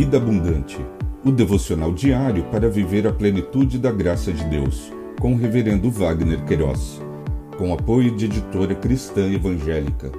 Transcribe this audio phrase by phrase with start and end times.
[0.00, 0.78] Vida Abundante,
[1.22, 6.42] o devocional diário para viver a plenitude da graça de Deus, com o Reverendo Wagner
[6.46, 7.02] Queiroz,
[7.58, 10.10] com apoio de editora cristã evangélica.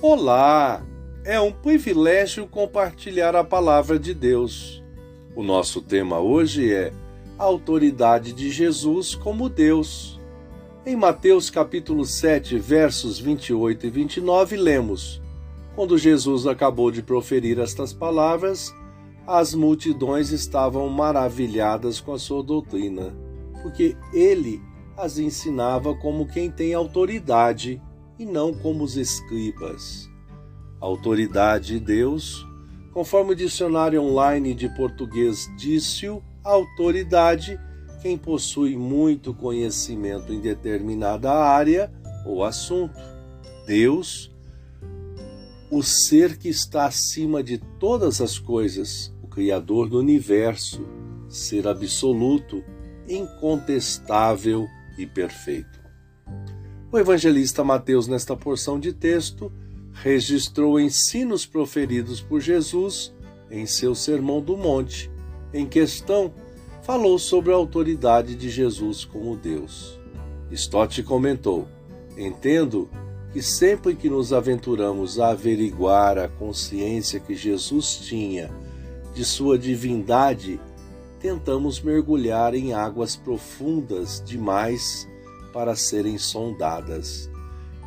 [0.00, 0.82] Olá!
[1.26, 4.82] É um privilégio compartilhar a palavra de Deus.
[5.36, 6.90] O nosso tema hoje é
[7.38, 10.11] a autoridade de Jesus como Deus.
[10.84, 15.22] Em Mateus capítulo 7, versos 28 e 29, lemos:
[15.76, 18.74] Quando Jesus acabou de proferir estas palavras,
[19.24, 23.14] as multidões estavam maravilhadas com a sua doutrina,
[23.62, 24.60] porque ele
[24.96, 27.80] as ensinava como quem tem autoridade
[28.18, 30.10] e não como os escribas.
[30.80, 32.44] Autoridade de Deus,
[32.92, 37.56] conforme o dicionário online de português disse-o, autoridade
[38.02, 41.90] quem possui muito conhecimento em determinada área
[42.26, 43.00] ou assunto.
[43.64, 44.34] Deus,
[45.70, 50.84] o ser que está acima de todas as coisas, o Criador do universo,
[51.28, 52.62] ser absoluto,
[53.08, 54.66] incontestável
[54.98, 55.80] e perfeito.
[56.90, 59.50] O evangelista Mateus, nesta porção de texto,
[59.92, 63.14] registrou ensinos proferidos por Jesus
[63.50, 65.10] em seu Sermão do Monte.
[65.54, 66.34] Em questão,
[66.82, 69.98] falou sobre a autoridade de Jesus como Deus.
[70.50, 71.66] Stott comentou:
[72.16, 72.90] Entendo
[73.32, 78.50] que sempre que nos aventuramos a averiguar a consciência que Jesus tinha
[79.14, 80.60] de sua divindade,
[81.20, 85.08] tentamos mergulhar em águas profundas demais
[85.52, 87.30] para serem sondadas.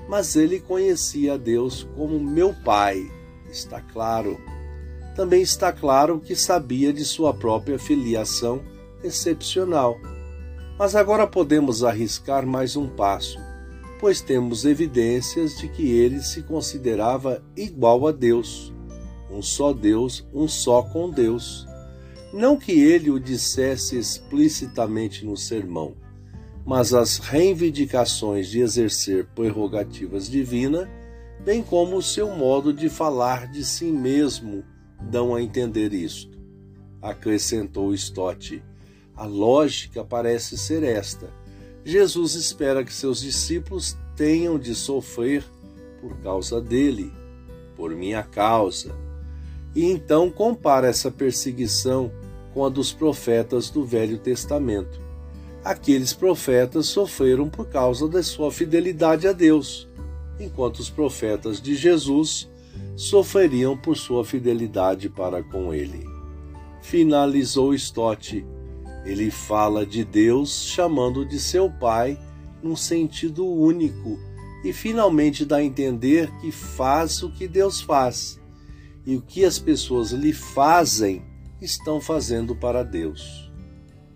[0.07, 3.11] Mas ele conhecia Deus como meu Pai,
[3.51, 4.39] está claro.
[5.15, 8.61] Também está claro que sabia de sua própria filiação
[9.05, 9.97] excepcional.
[10.77, 13.39] Mas agora podemos arriscar mais um passo,
[13.99, 18.73] pois temos evidências de que ele se considerava igual a Deus,
[19.31, 21.65] um só Deus, um só com Deus.
[22.33, 25.95] Não que ele o dissesse explicitamente no sermão,
[26.65, 30.89] mas as reivindicações de exercer prerrogativas divinas,
[31.45, 34.63] bem como o seu modo de falar de si mesmo,
[34.99, 36.37] dão a entender isto.
[37.01, 38.61] Acrescentou Stott
[39.15, 41.29] a lógica parece ser esta:
[41.83, 45.43] Jesus espera que seus discípulos tenham de sofrer
[46.01, 47.11] por causa dele,
[47.75, 48.95] por minha causa.
[49.75, 52.11] E então compara essa perseguição
[52.53, 55.01] com a dos profetas do Velho Testamento.
[55.63, 59.87] Aqueles profetas sofreram por causa da sua fidelidade a Deus,
[60.39, 62.49] enquanto os profetas de Jesus
[62.95, 66.07] sofreriam por sua fidelidade para com ele.
[66.81, 68.45] Finalizou Stott
[69.05, 72.19] ele fala de Deus chamando de seu Pai
[72.61, 74.19] num sentido único
[74.63, 78.41] e finalmente dá a entender que faz o que Deus faz
[79.05, 81.23] e o que as pessoas lhe fazem
[81.61, 83.51] estão fazendo para Deus.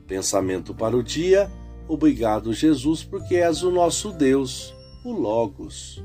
[0.08, 1.52] Pensamento para o dia.
[1.88, 4.74] Obrigado, Jesus, porque és o nosso Deus,
[5.06, 6.04] o Logos.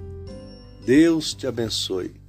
[0.84, 2.23] Deus te abençoe.